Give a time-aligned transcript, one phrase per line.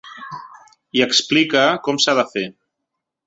[0.99, 2.47] I explica com s’ha de fer.